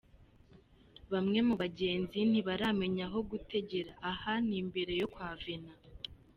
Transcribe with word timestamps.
Bamwe 1.11 1.39
mu 1.47 1.55
bagenzi 1.61 2.17
ntibaramenya 2.29 3.03
aho 3.09 3.19
gutegera 3.31 3.91
aha 4.11 4.33
ni 4.47 4.55
imbere 4.61 4.91
yo 5.01 5.07
kwa 5.13 5.29
Venant. 5.43 5.81